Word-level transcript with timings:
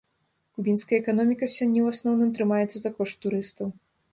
Кубінская 0.59 0.97
эканоміка 1.01 1.49
сёння 1.55 1.79
ў 1.83 1.87
асноўным 1.97 2.33
трымаецца 2.39 2.77
за 2.85 2.89
кошт 2.99 3.15
турыстаў. 3.27 3.67